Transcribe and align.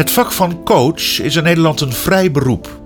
Het 0.00 0.10
vak 0.10 0.32
van 0.32 0.64
coach 0.64 1.20
is 1.20 1.36
in 1.36 1.42
Nederland 1.42 1.80
een 1.80 1.92
vrij 1.92 2.30
beroep. 2.30 2.80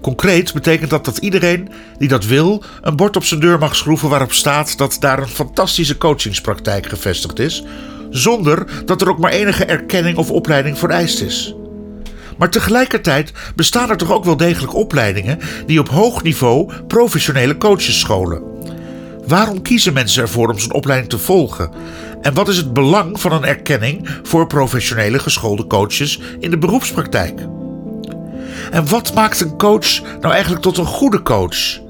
Concreet 0.00 0.52
betekent 0.52 0.90
dat 0.90 1.04
dat 1.04 1.16
iedereen 1.16 1.68
die 1.98 2.08
dat 2.08 2.24
wil 2.24 2.62
een 2.82 2.96
bord 2.96 3.16
op 3.16 3.24
zijn 3.24 3.40
deur 3.40 3.58
mag 3.58 3.76
schroeven 3.76 4.08
waarop 4.08 4.32
staat 4.32 4.78
dat 4.78 4.96
daar 5.00 5.18
een 5.18 5.28
fantastische 5.28 5.98
coachingspraktijk 5.98 6.86
gevestigd 6.86 7.38
is, 7.38 7.62
zonder 8.10 8.82
dat 8.84 9.00
er 9.00 9.08
ook 9.08 9.18
maar 9.18 9.32
enige 9.32 9.64
erkenning 9.64 10.16
of 10.16 10.30
opleiding 10.30 10.78
vereist 10.78 11.20
is. 11.20 11.54
Maar 12.38 12.50
tegelijkertijd 12.50 13.32
bestaan 13.54 13.90
er 13.90 13.96
toch 13.96 14.12
ook 14.12 14.24
wel 14.24 14.36
degelijk 14.36 14.74
opleidingen 14.74 15.38
die 15.66 15.80
op 15.80 15.88
hoog 15.88 16.22
niveau 16.22 16.72
professionele 16.86 17.56
coaches 17.56 18.00
scholen. 18.00 18.42
Waarom 19.30 19.62
kiezen 19.62 19.92
mensen 19.92 20.22
ervoor 20.22 20.48
om 20.48 20.58
zo'n 20.58 20.72
opleiding 20.72 21.10
te 21.10 21.18
volgen? 21.18 21.70
En 22.20 22.34
wat 22.34 22.48
is 22.48 22.56
het 22.56 22.72
belang 22.72 23.20
van 23.20 23.32
een 23.32 23.44
erkenning 23.44 24.18
voor 24.22 24.46
professionele 24.46 25.18
geschoolde 25.18 25.66
coaches 25.66 26.20
in 26.40 26.50
de 26.50 26.58
beroepspraktijk? 26.58 27.40
En 28.70 28.88
wat 28.88 29.14
maakt 29.14 29.40
een 29.40 29.56
coach 29.56 30.00
nou 30.20 30.32
eigenlijk 30.32 30.62
tot 30.62 30.78
een 30.78 30.86
goede 30.86 31.22
coach? 31.22 31.80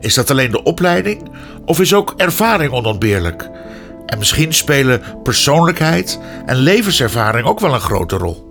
Is 0.00 0.14
dat 0.14 0.30
alleen 0.30 0.50
de 0.50 0.62
opleiding 0.62 1.28
of 1.64 1.80
is 1.80 1.94
ook 1.94 2.14
ervaring 2.16 2.72
onontbeerlijk? 2.72 3.50
En 4.06 4.18
misschien 4.18 4.54
spelen 4.54 5.02
persoonlijkheid 5.22 6.20
en 6.46 6.56
levenservaring 6.56 7.46
ook 7.46 7.60
wel 7.60 7.74
een 7.74 7.80
grote 7.80 8.16
rol. 8.16 8.44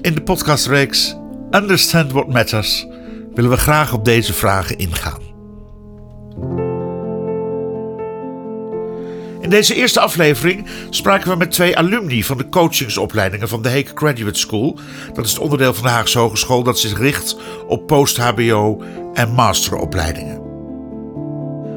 In 0.00 0.14
de 0.14 0.22
podcastreeks 0.22 1.16
Understand 1.50 2.12
What 2.12 2.28
Matters 2.32 2.86
willen 3.34 3.50
we 3.50 3.56
graag 3.56 3.92
op 3.92 4.04
deze 4.04 4.32
vragen 4.32 4.78
ingaan. 4.78 5.27
In 9.48 9.54
deze 9.54 9.74
eerste 9.74 10.00
aflevering 10.00 10.66
spraken 10.90 11.30
we 11.30 11.36
met 11.36 11.50
twee 11.50 11.76
alumni 11.76 12.24
van 12.24 12.38
de 12.38 12.48
coachingsopleidingen 12.48 13.48
van 13.48 13.62
de 13.62 13.68
Heek 13.68 13.92
Graduate 13.94 14.38
School. 14.38 14.78
Dat 15.12 15.24
is 15.24 15.30
het 15.30 15.40
onderdeel 15.40 15.74
van 15.74 15.82
de 15.82 15.88
Haagse 15.90 16.18
Hogeschool 16.18 16.62
dat 16.62 16.78
zich 16.78 16.98
richt 16.98 17.36
op 17.66 17.86
post-HBO 17.86 18.82
en 19.14 19.32
masteropleidingen. 19.32 20.40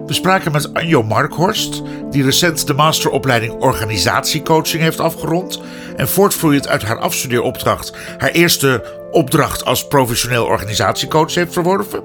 We 0.06 0.14
spraken 0.14 0.52
met 0.52 0.74
Anjo 0.74 1.04
Markhorst, 1.04 1.82
die 2.10 2.24
recent 2.24 2.68
de 2.68 2.74
masteropleiding 2.74 3.54
organisatiecoaching 3.54 4.84
heeft 4.84 5.00
afgerond 5.00 5.62
en 5.96 6.08
voortvloeiend 6.08 6.68
uit 6.68 6.84
haar 6.84 7.00
afstudeeropdracht 7.00 7.94
haar 8.18 8.32
eerste 8.32 9.01
opdracht 9.12 9.66
als 9.66 9.88
professioneel 9.88 10.46
organisatiecoach 10.46 11.34
heeft 11.34 11.54
verworven. 11.54 12.04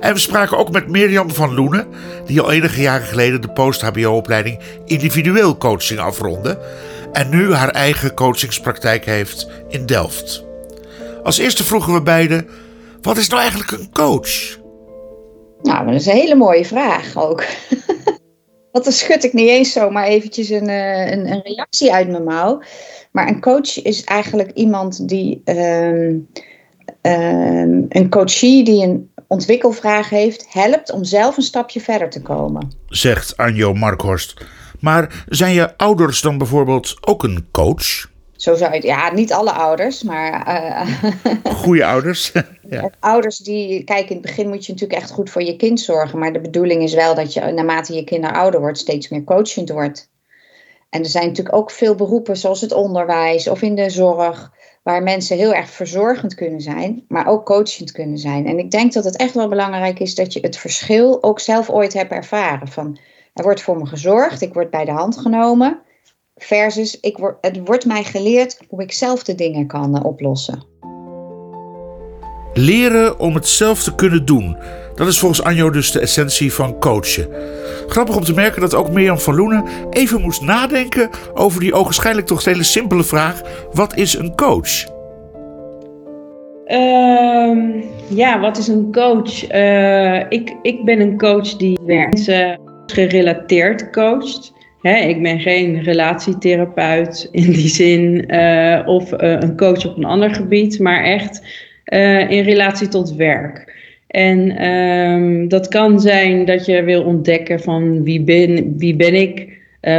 En 0.00 0.12
we 0.12 0.18
spraken 0.18 0.58
ook 0.58 0.70
met 0.70 0.88
Mirjam 0.88 1.30
van 1.30 1.54
Loenen, 1.54 1.86
die 2.26 2.40
al 2.40 2.52
enige 2.52 2.80
jaren 2.80 3.06
geleden 3.06 3.40
de 3.40 3.50
post-HBO-opleiding 3.52 4.58
individueel 4.84 5.56
coaching 5.56 6.00
afronde 6.00 6.58
en 7.12 7.28
nu 7.28 7.52
haar 7.52 7.70
eigen 7.70 8.14
coachingspraktijk 8.14 9.04
heeft 9.04 9.48
in 9.68 9.86
Delft. 9.86 10.44
Als 11.22 11.38
eerste 11.38 11.64
vroegen 11.64 11.92
we 11.92 12.02
beiden: 12.02 12.48
wat 13.02 13.16
is 13.16 13.28
nou 13.28 13.40
eigenlijk 13.40 13.70
een 13.70 13.90
coach? 13.92 14.58
Nou, 15.62 15.86
dat 15.86 15.94
is 15.94 16.06
een 16.06 16.16
hele 16.16 16.34
mooie 16.34 16.64
vraag 16.64 17.16
ook. 17.16 17.44
Dan 18.72 18.92
schud 18.92 19.24
ik 19.24 19.32
niet 19.32 19.48
eens 19.48 19.72
zomaar 19.72 20.06
eventjes 20.06 20.48
een, 20.48 20.68
eh, 20.68 21.10
een, 21.10 21.32
een, 21.32 21.42
reactie 21.42 21.92
uit 21.92 22.08
mijn 22.08 22.24
mouw. 22.24 22.62
Maar 23.16 23.28
een 23.28 23.40
coach 23.40 23.82
is 23.82 24.04
eigenlijk 24.04 24.50
iemand 24.54 25.08
die 25.08 25.42
um, 25.44 26.28
um, 27.02 27.86
een 27.88 28.08
coachie 28.10 28.64
die 28.64 28.82
een 28.82 29.10
ontwikkelvraag 29.26 30.08
heeft, 30.08 30.46
helpt 30.52 30.92
om 30.92 31.04
zelf 31.04 31.36
een 31.36 31.42
stapje 31.42 31.80
verder 31.80 32.10
te 32.10 32.22
komen. 32.22 32.72
Zegt 32.88 33.36
Anjo 33.36 33.74
Markhorst. 33.74 34.44
Maar 34.80 35.24
zijn 35.28 35.54
je 35.54 35.76
ouders 35.76 36.20
dan 36.20 36.38
bijvoorbeeld 36.38 36.96
ook 37.00 37.22
een 37.22 37.46
coach? 37.50 38.10
Zo 38.32 38.54
zou 38.54 38.74
je 38.74 38.82
ja, 38.82 39.12
niet 39.12 39.32
alle 39.32 39.52
ouders, 39.52 40.02
maar. 40.02 40.34
Uh, 41.44 41.52
Goede 41.54 41.84
ouders. 41.84 42.32
ja. 42.70 42.90
Ouders 43.00 43.38
die, 43.38 43.84
kijk, 43.84 44.08
in 44.08 44.16
het 44.16 44.26
begin 44.26 44.48
moet 44.48 44.66
je 44.66 44.72
natuurlijk 44.72 45.00
echt 45.00 45.10
goed 45.10 45.30
voor 45.30 45.42
je 45.42 45.56
kind 45.56 45.80
zorgen. 45.80 46.18
Maar 46.18 46.32
de 46.32 46.40
bedoeling 46.40 46.82
is 46.82 46.94
wel 46.94 47.14
dat 47.14 47.32
je 47.32 47.40
naarmate 47.40 47.94
je 47.94 48.04
kind 48.04 48.24
ouder 48.24 48.60
wordt, 48.60 48.78
steeds 48.78 49.08
meer 49.08 49.24
coachend 49.24 49.70
wordt. 49.70 50.08
En 50.90 51.02
er 51.02 51.08
zijn 51.08 51.26
natuurlijk 51.26 51.56
ook 51.56 51.70
veel 51.70 51.94
beroepen, 51.94 52.36
zoals 52.36 52.60
het 52.60 52.72
onderwijs 52.72 53.48
of 53.48 53.62
in 53.62 53.74
de 53.74 53.90
zorg, 53.90 54.52
waar 54.82 55.02
mensen 55.02 55.36
heel 55.36 55.54
erg 55.54 55.70
verzorgend 55.70 56.34
kunnen 56.34 56.60
zijn, 56.60 57.04
maar 57.08 57.26
ook 57.26 57.46
coachend 57.46 57.92
kunnen 57.92 58.18
zijn. 58.18 58.46
En 58.46 58.58
ik 58.58 58.70
denk 58.70 58.92
dat 58.92 59.04
het 59.04 59.16
echt 59.16 59.34
wel 59.34 59.48
belangrijk 59.48 59.98
is 59.98 60.14
dat 60.14 60.32
je 60.32 60.40
het 60.40 60.56
verschil 60.56 61.22
ook 61.22 61.40
zelf 61.40 61.70
ooit 61.70 61.92
hebt 61.92 62.12
ervaren. 62.12 62.68
Van 62.68 62.98
er 63.34 63.42
wordt 63.42 63.62
voor 63.62 63.78
me 63.78 63.86
gezorgd, 63.86 64.42
ik 64.42 64.54
word 64.54 64.70
bij 64.70 64.84
de 64.84 64.90
hand 64.90 65.18
genomen. 65.18 65.80
Versus, 66.36 67.00
ik 67.00 67.18
word, 67.18 67.36
het 67.40 67.60
wordt 67.64 67.84
mij 67.84 68.04
geleerd 68.04 68.58
hoe 68.68 68.82
ik 68.82 68.92
zelf 68.92 69.22
de 69.22 69.34
dingen 69.34 69.66
kan 69.66 69.96
uh, 69.96 70.04
oplossen. 70.04 70.64
Leren 72.52 73.18
om 73.18 73.34
het 73.34 73.48
zelf 73.48 73.82
te 73.82 73.94
kunnen 73.94 74.24
doen. 74.24 74.56
Dat 74.96 75.06
is 75.06 75.18
volgens 75.18 75.42
Anjo 75.42 75.70
dus 75.70 75.92
de 75.92 76.00
essentie 76.00 76.52
van 76.52 76.78
coachen. 76.78 77.28
Grappig 77.86 78.16
om 78.16 78.24
te 78.24 78.34
merken 78.34 78.60
dat 78.60 78.74
ook 78.74 78.90
Mirjam 78.90 79.18
van 79.18 79.34
Loenen 79.34 79.64
even 79.90 80.20
moest 80.20 80.42
nadenken 80.42 81.10
over 81.34 81.60
die 81.60 81.72
ogenschijnlijk 81.72 82.26
toch 82.26 82.44
hele 82.44 82.62
simpele 82.62 83.04
vraag: 83.04 83.42
wat 83.72 83.96
is 83.96 84.18
een 84.18 84.34
coach? 84.36 84.94
Uh, 86.66 87.82
ja, 88.08 88.40
wat 88.40 88.56
is 88.56 88.68
een 88.68 88.92
coach? 88.92 89.52
Uh, 89.52 90.18
ik, 90.28 90.56
ik 90.62 90.84
ben 90.84 91.00
een 91.00 91.18
coach 91.18 91.56
die 91.56 91.78
mensen 91.80 92.58
gerelateerd 92.86 93.90
coacht. 93.90 94.54
Ik 94.82 95.22
ben 95.22 95.40
geen 95.40 95.82
relatietherapeut 95.82 97.28
in 97.30 97.52
die 97.52 97.68
zin 97.68 98.34
uh, 98.34 98.82
of 98.86 99.12
uh, 99.12 99.18
een 99.18 99.56
coach 99.56 99.86
op 99.86 99.96
een 99.96 100.04
ander 100.04 100.34
gebied, 100.34 100.78
maar 100.78 101.04
echt 101.04 101.42
in 102.28 102.42
relatie 102.42 102.88
tot 102.88 103.14
werk. 103.14 103.74
En 104.16 104.68
um, 104.68 105.48
dat 105.48 105.68
kan 105.68 106.00
zijn 106.00 106.44
dat 106.44 106.66
je 106.66 106.82
wil 106.82 107.02
ontdekken 107.02 107.60
van 107.60 108.02
wie 108.02 108.22
ben, 108.22 108.74
wie 108.78 108.96
ben 108.96 109.14
ik, 109.14 109.48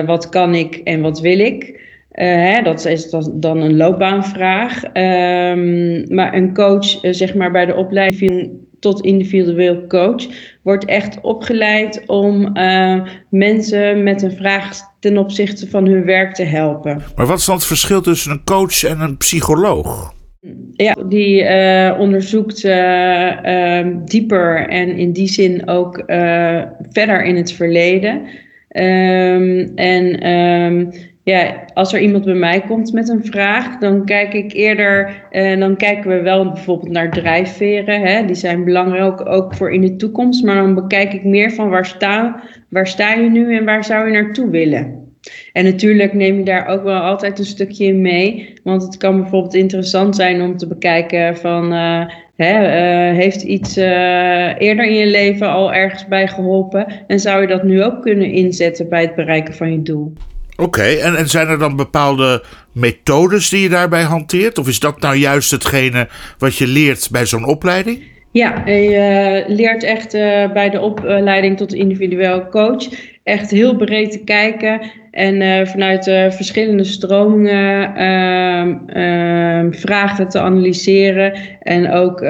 wat 0.06 0.30
kan 0.30 0.56
ik 0.56 0.76
en 0.76 1.02
wat 1.02 1.20
wil 1.20 1.40
ik. 1.40 1.80
Hè, 2.12 2.62
dat 2.62 2.86
is 2.86 3.10
dan 3.34 3.58
een 3.58 3.78
loopbaanvraag. 3.78 4.84
Um, 4.84 6.16
maar 6.16 6.34
een 6.34 6.54
coach, 6.54 6.98
zeg 7.02 7.36
maar 7.36 7.52
bij 7.52 7.66
de 7.66 7.76
opleiding 7.76 8.52
tot 8.80 9.02
individueel 9.02 9.88
coach, 9.88 10.26
wordt 10.62 10.86
echt 10.86 11.22
opgeleid 11.22 12.04
om 12.06 12.52
mensen 13.30 14.04
met 14.04 14.22
een 14.22 14.36
vraag 14.36 14.80
ten 15.00 15.18
opzichte 15.18 15.70
van 15.70 15.86
hun 15.86 16.06
werk 16.06 16.34
te 16.34 16.44
helpen. 16.44 17.04
Maar 17.16 17.26
wat 17.26 17.38
is 17.38 17.46
dan 17.46 17.56
het 17.56 17.66
verschil 17.66 18.02
tussen 18.02 18.32
een 18.32 18.44
coach 18.44 18.84
en 18.84 19.00
een 19.00 19.18
psycholoog? 19.18 20.16
Ja, 20.72 20.96
die 21.10 21.42
uh, 21.42 22.00
onderzoekt 22.00 22.64
uh, 22.64 23.88
dieper 24.06 24.68
en 24.70 24.98
in 24.98 25.12
die 25.12 25.28
zin 25.28 25.68
ook 25.68 26.04
verder 26.90 27.24
in 27.24 27.36
het 27.36 27.52
verleden. 27.52 28.22
Um, 28.72 29.72
en 29.76 30.32
um, 30.32 30.92
ja, 31.24 31.66
als 31.74 31.94
er 31.94 32.00
iemand 32.00 32.26
bij 32.26 32.34
mij 32.34 32.62
komt 32.62 32.94
met 32.94 33.10
een 33.10 33.26
vraag, 33.26 33.78
dan 33.78 34.06
kijk 34.06 34.34
ik 34.34 34.54
eerder, 34.54 35.24
uh, 35.32 35.60
dan 35.60 35.76
kijken 35.76 36.10
we 36.10 36.22
wel 36.22 36.52
bijvoorbeeld 36.52 36.92
naar 36.92 37.12
drijfveren. 37.12 38.02
Hè? 38.02 38.26
Die 38.26 38.36
zijn 38.36 38.64
belangrijk 38.64 39.30
ook 39.30 39.56
voor 39.56 39.72
in 39.72 39.82
de 39.82 39.96
toekomst. 39.96 40.44
Maar 40.44 40.56
dan 40.56 40.76
bekijk 40.76 41.14
ik 41.14 41.24
meer 41.24 41.52
van 41.52 41.70
waar 41.70 41.86
sta, 41.86 42.44
waar 42.70 42.88
sta 42.88 43.14
je 43.14 43.30
nu 43.30 43.56
en 43.56 43.66
waar 43.66 43.84
zou 43.84 44.06
je 44.06 44.22
naartoe 44.22 44.50
willen. 44.50 45.07
En 45.54 45.64
natuurlijk 45.64 46.14
neem 46.14 46.38
je 46.38 46.44
daar 46.44 46.68
ook 46.68 46.84
wel 46.84 47.00
altijd 47.00 47.40
een 47.40 47.46
stukje 47.46 47.86
in 47.86 48.02
mee. 48.02 48.54
Want 48.64 48.82
het 48.82 48.98
kan 48.98 49.22
bijvoorbeeld 49.22 49.54
interessant 49.54 50.16
zijn 50.16 50.42
om 50.42 50.58
te 50.58 50.68
bekijken 50.68 51.38
van... 51.38 51.74
Uh, 51.74 52.02
hè, 52.36 52.54
uh, 53.12 53.18
heeft 53.18 53.42
iets 53.42 53.78
uh, 53.78 53.86
eerder 54.62 54.86
in 54.86 54.96
je 54.96 55.08
leven 55.08 55.50
al 55.50 55.74
ergens 55.74 56.08
bij 56.08 56.28
geholpen? 56.28 56.86
En 57.08 57.20
zou 57.20 57.42
je 57.42 57.48
dat 57.48 57.64
nu 57.64 57.84
ook 57.84 58.02
kunnen 58.02 58.32
inzetten 58.32 58.90
bij 58.90 59.02
het 59.02 59.16
bereiken 59.16 59.54
van 59.54 59.72
je 59.72 59.82
doel? 59.82 60.14
Oké, 60.52 60.64
okay, 60.64 61.00
en, 61.00 61.16
en 61.16 61.30
zijn 61.30 61.48
er 61.48 61.60
dan 61.60 61.76
bepaalde 61.76 62.44
methodes 62.72 63.50
die 63.50 63.62
je 63.62 63.70
daarbij 63.70 64.04
hanteert? 64.04 64.58
Of 64.58 64.68
is 64.68 64.80
dat 64.80 65.02
nou 65.02 65.16
juist 65.16 65.52
hetgene 65.52 66.08
wat 66.38 66.56
je 66.56 66.68
leert 66.68 67.08
bij 67.12 67.26
zo'n 67.26 67.46
opleiding? 67.46 68.02
Ja, 68.32 68.66
je 68.66 69.44
leert 69.48 69.84
echt 69.84 70.12
bij 70.54 70.70
de 70.70 70.82
opleiding 70.82 71.58
tot 71.58 71.74
individueel 71.74 72.48
coach 72.50 72.88
echt 73.28 73.52
heel 73.52 73.76
breed 73.76 74.12
te 74.12 74.24
kijken 74.24 74.82
en 75.12 75.42
uh, 75.42 75.66
vanuit 75.66 76.04
verschillende 76.04 76.84
stromingen 76.84 77.94
uh, 78.98 79.66
vragen 79.72 80.30
te 80.30 80.40
analyseren 80.40 81.34
en 81.62 81.92
ook 81.92 82.22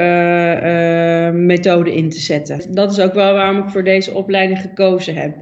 methoden 1.32 1.94
in 1.94 2.10
te 2.10 2.20
zetten. 2.20 2.74
Dat 2.74 2.92
is 2.92 3.00
ook 3.00 3.14
wel 3.14 3.34
waarom 3.34 3.58
ik 3.58 3.70
voor 3.70 3.84
deze 3.84 4.14
opleiding 4.14 4.62
gekozen 4.62 5.16
heb. 5.16 5.36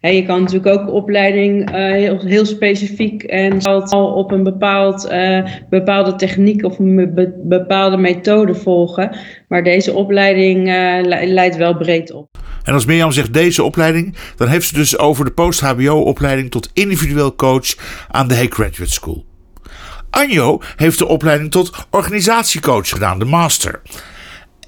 He, 0.00 0.08
je 0.08 0.22
kan 0.22 0.40
natuurlijk 0.40 0.80
ook 0.80 0.92
opleiding 0.92 1.70
heel, 1.70 2.18
heel, 2.20 2.46
specifiek 2.46 3.22
en 3.22 3.66
op 3.92 4.30
een 4.30 4.42
bepaald, 4.42 5.12
bepaalde 5.70 6.14
techniek 6.14 6.64
of 6.64 6.78
een 6.78 7.14
be 7.14 7.40
bepaalde 7.42 7.96
methode 7.96 8.54
volgen. 8.54 9.10
Maar 9.48 9.64
deze 9.64 9.94
opleiding 9.94 10.66
leidt 11.24 11.56
wel 11.56 11.76
breed 11.76 12.12
op. 12.12 12.28
En 12.68 12.74
als 12.74 12.84
Mirjam 12.84 13.12
zegt 13.12 13.32
deze 13.32 13.62
opleiding, 13.62 14.14
dan 14.36 14.48
heeft 14.48 14.66
ze 14.66 14.74
dus 14.74 14.98
over 14.98 15.24
de 15.24 15.30
post-HBO-opleiding 15.30 16.50
tot 16.50 16.70
individueel 16.72 17.34
coach 17.34 17.74
aan 18.08 18.28
de 18.28 18.34
Hey 18.34 18.46
Graduate 18.46 18.92
School. 18.92 19.24
Anjo 20.10 20.60
heeft 20.76 20.98
de 20.98 21.06
opleiding 21.06 21.50
tot 21.50 21.70
organisatiecoach 21.90 22.88
gedaan, 22.88 23.18
de 23.18 23.24
master. 23.24 23.80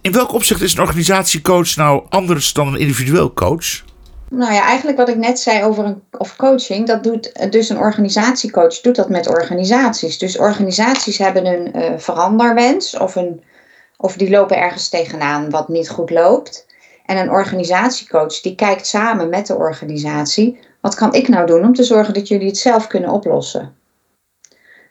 In 0.00 0.12
welk 0.12 0.32
opzicht 0.32 0.60
is 0.60 0.72
een 0.74 0.80
organisatiecoach 0.80 1.76
nou 1.76 2.06
anders 2.08 2.52
dan 2.52 2.66
een 2.66 2.80
individueel 2.80 3.32
coach? 3.32 3.84
Nou 4.30 4.52
ja, 4.52 4.62
eigenlijk 4.62 4.98
wat 4.98 5.08
ik 5.08 5.16
net 5.16 5.38
zei 5.38 5.64
over, 5.64 5.84
een, 5.84 6.02
over 6.10 6.36
coaching, 6.36 6.86
dat 6.86 7.02
doet 7.02 7.50
dus 7.50 7.68
een 7.68 7.78
organisatiecoach 7.78 8.80
doet 8.80 8.96
dat 8.96 9.08
met 9.08 9.28
organisaties. 9.28 10.18
Dus 10.18 10.38
organisaties 10.38 11.18
hebben 11.18 11.46
een 11.46 11.76
uh, 11.76 11.98
veranderwens 11.98 12.96
of, 12.96 13.16
een, 13.16 13.42
of 13.96 14.16
die 14.16 14.30
lopen 14.30 14.56
ergens 14.56 14.88
tegenaan 14.88 15.50
wat 15.50 15.68
niet 15.68 15.90
goed 15.90 16.10
loopt. 16.10 16.68
En 17.10 17.16
een 17.16 17.30
organisatiecoach 17.30 18.40
die 18.40 18.54
kijkt 18.54 18.86
samen 18.86 19.28
met 19.28 19.46
de 19.46 19.54
organisatie, 19.54 20.58
wat 20.80 20.94
kan 20.94 21.14
ik 21.14 21.28
nou 21.28 21.46
doen 21.46 21.64
om 21.64 21.74
te 21.74 21.82
zorgen 21.82 22.14
dat 22.14 22.28
jullie 22.28 22.46
het 22.46 22.58
zelf 22.58 22.86
kunnen 22.86 23.10
oplossen? 23.10 23.74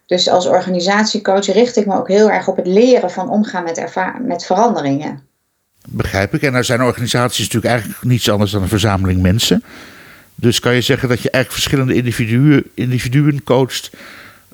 Dus 0.05 0.29
als 0.29 0.45
organisatiecoach 0.45 1.45
richt 1.45 1.77
ik 1.77 1.85
me 1.85 1.97
ook 1.97 2.07
heel 2.07 2.31
erg 2.31 2.47
op 2.47 2.55
het 2.55 2.67
leren 2.67 3.11
van 3.11 3.29
omgaan 3.29 3.63
met, 3.63 3.89
met 4.21 4.45
veranderingen. 4.45 5.21
Begrijp 5.89 6.33
ik. 6.33 6.41
En 6.41 6.53
er 6.53 6.63
zijn 6.63 6.81
organisaties 6.81 7.45
natuurlijk 7.45 7.73
eigenlijk 7.73 8.03
niets 8.03 8.29
anders 8.29 8.51
dan 8.51 8.61
een 8.61 8.67
verzameling 8.67 9.21
mensen. 9.21 9.63
Dus 10.35 10.59
kan 10.59 10.75
je 10.75 10.81
zeggen 10.81 11.09
dat 11.09 11.21
je 11.21 11.29
eigenlijk 11.29 11.63
verschillende 11.63 11.95
individuen, 11.95 12.63
individuen 12.73 13.43
coacht 13.43 13.91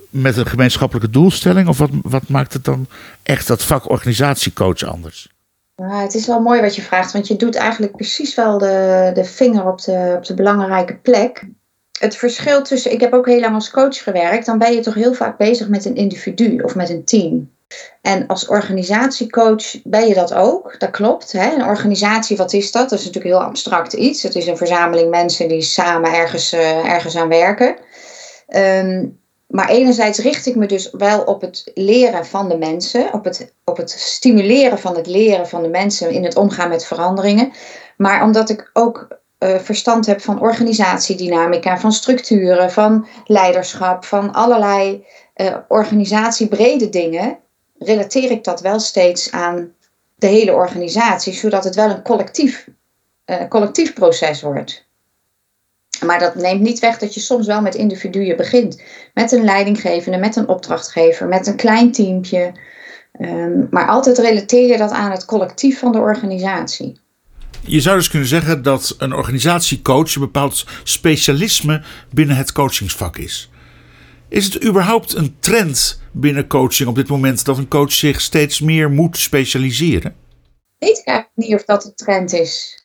met 0.10 0.38
een 0.38 0.48
gemeenschappelijke 0.48 1.10
doelstelling? 1.10 1.68
Of 1.68 1.78
wat, 1.78 1.90
wat 2.02 2.28
maakt 2.28 2.54
het 2.54 2.64
dan 2.64 2.88
echt 3.24 3.48
dat 3.48 3.64
vak 3.64 3.90
organisatiecoach 3.90 4.84
anders? 4.84 5.34
Het 5.75 6.13
is 6.13 6.27
wel 6.27 6.42
mooi 6.42 6.62
wat 6.62 6.75
je 6.75 6.81
vraagt, 6.81 7.12
want 7.12 7.27
je 7.27 7.36
doet 7.36 7.56
eigenlijk 7.56 7.95
precies 7.95 8.36
wel 8.36 8.57
de, 8.57 9.12
de 9.13 9.24
vinger 9.24 9.68
op 9.68 9.81
de, 9.81 10.13
op 10.18 10.25
de 10.25 10.33
belangrijke 10.33 10.95
plek. 10.95 11.44
Het 12.00 12.16
verschil 12.16 12.63
tussen, 12.63 12.92
ik 12.92 13.00
heb 13.00 13.13
ook 13.13 13.25
heel 13.25 13.39
lang 13.39 13.54
als 13.54 13.72
coach 13.72 14.04
gewerkt, 14.04 14.45
dan 14.45 14.57
ben 14.57 14.74
je 14.74 14.80
toch 14.80 14.94
heel 14.94 15.13
vaak 15.13 15.38
bezig 15.38 15.68
met 15.68 15.86
een 15.86 15.95
individu 15.95 16.60
of 16.62 16.75
met 16.75 16.89
een 16.89 17.04
team. 17.04 17.54
En 18.01 18.27
als 18.27 18.48
organisatiecoach 18.48 19.81
ben 19.83 20.07
je 20.07 20.13
dat 20.13 20.33
ook, 20.33 20.80
dat 20.80 20.89
klopt. 20.89 21.31
Hè? 21.31 21.54
Een 21.54 21.66
organisatie, 21.66 22.38
wat 22.38 22.54
is 22.54 22.71
dat? 22.71 22.89
Dat 22.89 23.00
is 23.00 23.06
natuurlijk 23.06 23.36
heel 23.36 23.44
abstract 23.44 23.94
iets. 23.94 24.24
Het 24.24 24.36
is 24.36 24.48
een 24.48 24.57
verzameling 24.57 25.10
mensen 25.10 25.48
die 25.48 25.62
samen 25.62 26.13
ergens, 26.13 26.54
uh, 26.54 26.92
ergens 26.92 27.16
aan 27.16 27.28
werken. 27.28 27.75
Um, 28.48 29.19
maar 29.56 29.69
enerzijds 29.69 30.19
richt 30.19 30.46
ik 30.46 30.56
me 30.56 30.66
dus 30.66 30.90
wel 30.92 31.22
op 31.22 31.42
het 31.42 31.72
leren 31.74 32.25
van 32.25 32.50
de 32.50 32.57
mensen, 32.57 33.13
op 33.13 33.24
het, 33.24 33.54
op 33.63 33.78
het 33.78 33.90
stimuleren 33.90 34.80
van 34.80 34.96
het 34.96 35.07
leren 35.07 35.48
van 35.48 35.62
de 35.62 35.69
mensen 35.69 36.12
in 36.12 36.24
het 36.24 36.36
omgaan 36.36 36.69
met 36.69 36.86
veranderingen. 36.86 37.52
Maar 37.98 38.24
omdat 38.24 38.50
ik 38.50 38.69
ook 38.74 39.07
uh, 39.40 39.56
verstand 39.57 40.06
heb 40.06 40.22
van 40.22 40.42
organisatiedynamica, 40.42 41.78
van 41.78 41.92
structuren, 41.92 42.72
van 42.72 43.07
leiderschap, 43.25 44.06
van 44.06 44.34
allerlei 44.34 45.06
uh, 45.36 45.56
organisatiebrede 45.68 46.90
dingen, 46.90 47.38
relateer 47.80 48.31
ik 48.31 48.44
dat 48.44 48.62
wel 48.62 48.80
steeds 48.80 49.31
aan 49.31 49.74
de 50.16 50.28
hele 50.28 50.54
organisatie, 50.54 51.34
zodat 51.34 51.63
het 51.63 51.75
wel 51.75 51.90
een 51.90 52.04
collectief, 52.04 52.68
uh, 53.25 53.48
collectief 53.50 53.94
proces 53.94 54.42
wordt. 54.42 54.85
Maar 56.00 56.19
dat 56.19 56.36
neemt 56.36 56.62
niet 56.62 56.80
weg 56.80 56.97
dat 56.97 57.13
je 57.13 57.19
soms 57.19 57.47
wel 57.47 57.62
met 57.62 57.75
individuen 57.75 58.38
begint. 58.38 58.81
Met 59.13 59.31
een 59.31 59.44
leidinggevende, 59.44 60.18
met 60.18 60.36
een 60.36 60.47
opdrachtgever, 60.47 61.27
met 61.27 61.47
een 61.47 61.56
klein 61.56 61.92
teampje. 61.92 62.51
Um, 63.19 63.68
maar 63.69 63.88
altijd 63.88 64.18
relateer 64.18 64.68
je 64.68 64.77
dat 64.77 64.92
aan 64.92 65.12
het 65.12 65.25
collectief 65.25 65.80
van 65.80 65.92
de 65.92 65.97
organisatie. 65.97 67.00
Je 67.62 67.81
zou 67.81 67.97
dus 67.97 68.09
kunnen 68.09 68.27
zeggen 68.27 68.62
dat 68.62 68.95
een 68.97 69.13
organisatiecoach 69.13 70.15
een 70.15 70.21
bepaald 70.21 70.65
specialisme 70.83 71.83
binnen 72.13 72.36
het 72.36 72.51
coachingsvak 72.51 73.18
is. 73.18 73.50
Is 74.30 74.45
het 74.45 74.63
überhaupt 74.65 75.15
een 75.15 75.36
trend 75.39 76.01
binnen 76.12 76.47
coaching 76.47 76.89
op 76.89 76.95
dit 76.95 77.07
moment 77.07 77.45
dat 77.45 77.57
een 77.57 77.68
coach 77.68 77.92
zich 77.92 78.21
steeds 78.21 78.59
meer 78.59 78.92
moet 78.92 79.18
specialiseren? 79.18 80.15
Weet 80.77 80.97
ik 80.97 81.06
eigenlijk 81.06 81.38
niet 81.47 81.56
of 81.56 81.65
dat 81.65 81.86
een 81.86 81.95
trend 81.95 82.33
is. 82.33 82.85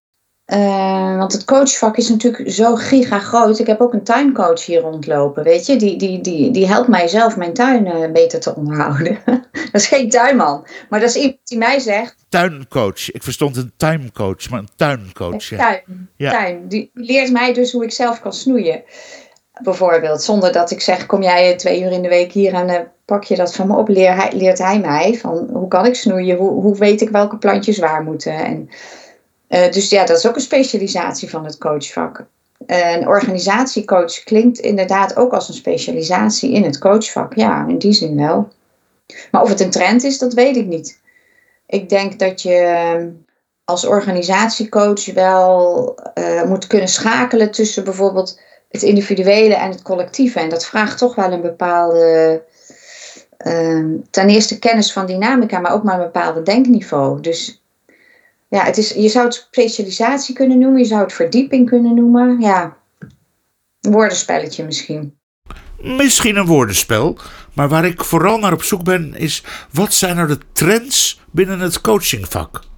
Uh, 0.52 1.16
want 1.16 1.32
het 1.32 1.44
coachvak 1.44 1.96
is 1.96 2.08
natuurlijk 2.08 2.50
zo 2.50 2.74
giga 2.74 3.18
groot. 3.18 3.58
Ik 3.58 3.66
heb 3.66 3.80
ook 3.80 3.92
een 3.92 4.02
tuincoach 4.02 4.64
hier 4.64 4.80
rondlopen, 4.80 5.44
weet 5.44 5.66
je. 5.66 5.76
Die, 5.76 5.96
die, 5.96 6.20
die, 6.20 6.50
die 6.50 6.66
helpt 6.66 6.88
mij 6.88 7.08
zelf 7.08 7.36
mijn 7.36 7.52
tuin 7.52 7.86
uh, 7.86 8.12
beter 8.12 8.40
te 8.40 8.54
onderhouden. 8.54 9.18
dat 9.72 9.80
is 9.80 9.86
geen 9.86 10.10
tuinman. 10.10 10.66
Maar 10.88 11.00
dat 11.00 11.08
is 11.08 11.16
iemand 11.16 11.38
die 11.44 11.58
mij 11.58 11.78
zegt... 11.78 12.14
Tuincoach. 12.28 13.10
Ik 13.10 13.22
verstond 13.22 13.56
een 13.56 13.72
tuincoach, 13.76 14.50
maar 14.50 14.58
een 14.58 14.68
tuincoach. 14.76 15.48
Ja. 15.48 15.56
Tuin, 15.56 16.08
ja. 16.16 16.30
tuin. 16.30 16.68
Die 16.68 16.90
leert 16.94 17.32
mij 17.32 17.52
dus 17.52 17.72
hoe 17.72 17.84
ik 17.84 17.92
zelf 17.92 18.20
kan 18.20 18.32
snoeien. 18.32 18.82
Bijvoorbeeld, 19.62 20.22
zonder 20.22 20.52
dat 20.52 20.70
ik 20.70 20.80
zeg, 20.80 21.06
kom 21.06 21.22
jij 21.22 21.56
twee 21.56 21.82
uur 21.82 21.92
in 21.92 22.02
de 22.02 22.08
week 22.08 22.32
hier 22.32 22.54
en 22.54 22.68
uh, 22.68 22.76
pak 23.04 23.24
je 23.24 23.36
dat 23.36 23.54
van 23.54 23.66
me 23.66 23.76
op. 23.76 23.88
Leer 23.88 24.14
hij, 24.14 24.32
leert 24.32 24.58
hij 24.58 24.80
mij 24.80 25.18
van, 25.20 25.48
hoe 25.52 25.68
kan 25.68 25.86
ik 25.86 25.94
snoeien? 25.94 26.36
Hoe, 26.36 26.62
hoe 26.62 26.76
weet 26.76 27.00
ik 27.00 27.08
welke 27.08 27.38
plantjes 27.38 27.78
waar 27.78 28.02
moeten? 28.02 28.32
En... 28.32 28.68
Uh, 29.50 29.70
dus 29.70 29.88
ja, 29.88 30.04
dat 30.04 30.18
is 30.18 30.26
ook 30.26 30.34
een 30.34 30.40
specialisatie 30.40 31.30
van 31.30 31.44
het 31.44 31.58
coachvak. 31.58 32.24
Een 32.66 33.08
organisatiecoach 33.08 34.22
klinkt 34.24 34.58
inderdaad 34.58 35.16
ook 35.16 35.32
als 35.32 35.48
een 35.48 35.54
specialisatie 35.54 36.52
in 36.52 36.64
het 36.64 36.78
coachvak. 36.78 37.34
Ja, 37.34 37.66
in 37.68 37.78
die 37.78 37.92
zin 37.92 38.16
wel. 38.16 38.48
Maar 39.30 39.42
of 39.42 39.48
het 39.48 39.60
een 39.60 39.70
trend 39.70 40.04
is, 40.04 40.18
dat 40.18 40.34
weet 40.34 40.56
ik 40.56 40.66
niet. 40.66 41.00
Ik 41.66 41.88
denk 41.88 42.18
dat 42.18 42.42
je 42.42 42.54
ehm, 42.54 43.08
als 43.64 43.86
organisatiecoach 43.86 45.12
wel 45.12 45.94
uh, 46.14 46.42
moet 46.42 46.66
kunnen 46.66 46.88
schakelen 46.88 47.50
tussen 47.50 47.84
bijvoorbeeld 47.84 48.40
het 48.68 48.82
individuele 48.82 49.54
en 49.54 49.70
het 49.70 49.82
collectieve. 49.82 50.40
En 50.40 50.48
dat 50.48 50.66
vraagt 50.66 50.98
toch 50.98 51.14
wel 51.14 51.32
een 51.32 51.40
bepaalde, 51.40 52.42
uh, 53.46 53.84
ten 54.10 54.28
eerste 54.28 54.58
kennis 54.58 54.92
van 54.92 55.06
dynamica, 55.06 55.58
maar 55.58 55.72
ook 55.72 55.82
maar 55.82 55.98
een 55.98 56.04
bepaalde 56.12 56.42
denkniveau. 56.42 57.20
Dus 57.20 57.59
ja, 58.50 58.64
het 58.64 58.78
is, 58.78 58.90
je 58.90 59.08
zou 59.08 59.24
het 59.24 59.34
specialisatie 59.34 60.34
kunnen 60.34 60.58
noemen, 60.58 60.78
je 60.78 60.86
zou 60.86 61.02
het 61.02 61.12
verdieping 61.12 61.68
kunnen 61.68 61.94
noemen. 61.94 62.40
Ja, 62.40 62.76
een 63.80 63.92
woordenspelletje 63.92 64.64
misschien. 64.64 65.18
Misschien 65.80 66.36
een 66.36 66.46
woordenspel, 66.46 67.18
maar 67.54 67.68
waar 67.68 67.84
ik 67.84 68.04
vooral 68.04 68.38
naar 68.38 68.52
op 68.52 68.62
zoek 68.62 68.84
ben 68.84 69.14
is: 69.14 69.44
wat 69.72 69.94
zijn 69.94 70.16
nou 70.16 70.28
de 70.28 70.38
trends 70.52 71.20
binnen 71.30 71.60
het 71.60 71.80
coachingvak? 71.80 72.68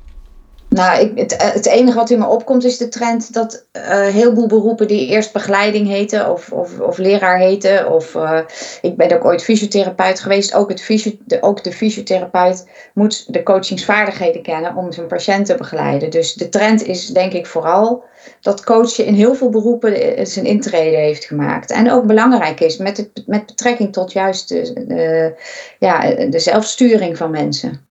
Nou, 0.72 1.00
ik, 1.00 1.18
het, 1.18 1.36
eh, 1.36 1.52
het 1.52 1.66
enige 1.66 1.96
wat 1.96 2.10
in 2.10 2.18
me 2.18 2.26
opkomt 2.26 2.64
is 2.64 2.76
de 2.76 2.88
trend 2.88 3.32
dat 3.32 3.66
uh, 3.72 3.82
heel 4.06 4.34
veel 4.34 4.46
beroepen 4.46 4.88
die 4.88 5.08
eerst 5.08 5.32
begeleiding 5.32 5.88
heten 5.88 6.30
of, 6.30 6.52
of, 6.52 6.80
of 6.80 6.98
leraar 6.98 7.38
heten. 7.38 7.92
Of 7.92 8.14
uh, 8.14 8.38
ik 8.82 8.96
ben 8.96 9.12
ook 9.12 9.24
ooit 9.24 9.44
fysiotherapeut 9.44 10.20
geweest. 10.20 10.54
Ook, 10.54 10.68
het 10.68 10.82
fysio, 10.82 11.12
de, 11.24 11.42
ook 11.42 11.64
de 11.64 11.72
fysiotherapeut 11.72 12.68
moet 12.94 13.32
de 13.32 13.42
coachingsvaardigheden 13.42 14.42
kennen 14.42 14.76
om 14.76 14.92
zijn 14.92 15.06
patiënt 15.06 15.46
te 15.46 15.54
begeleiden. 15.54 16.10
Dus 16.10 16.34
de 16.34 16.48
trend 16.48 16.86
is 16.86 17.06
denk 17.06 17.32
ik 17.32 17.46
vooral 17.46 18.04
dat 18.40 18.64
coachen 18.64 19.04
in 19.04 19.14
heel 19.14 19.34
veel 19.34 19.50
beroepen 19.50 20.26
zijn 20.26 20.46
intrede 20.46 20.96
heeft 20.96 21.24
gemaakt. 21.24 21.70
En 21.70 21.90
ook 21.90 22.06
belangrijk 22.06 22.60
is 22.60 22.76
met, 22.76 22.96
het, 22.96 23.22
met 23.26 23.46
betrekking 23.46 23.92
tot 23.92 24.12
juist 24.12 24.48
de, 24.48 25.34
ja, 25.78 26.00
de 26.26 26.38
zelfsturing 26.38 27.16
van 27.16 27.30
mensen. 27.30 27.90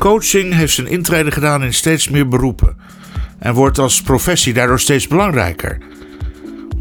Coaching 0.00 0.54
heeft 0.54 0.74
zijn 0.74 0.86
intrede 0.86 1.30
gedaan 1.30 1.62
in 1.62 1.74
steeds 1.74 2.08
meer 2.08 2.28
beroepen 2.28 2.76
en 3.38 3.54
wordt 3.54 3.78
als 3.78 4.02
professie 4.02 4.54
daardoor 4.54 4.80
steeds 4.80 5.06
belangrijker. 5.06 5.78